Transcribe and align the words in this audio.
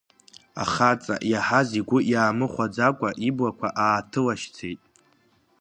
Ахаҵа, 0.63 1.15
иаҳаз 1.31 1.69
игәы 1.79 1.99
иаамыхәаӡакәа, 2.11 3.09
иблақәа 3.27 3.67
ааҭылашьцеит. 3.83 4.81